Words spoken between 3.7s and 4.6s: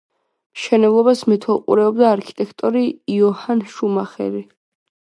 შუმახერი.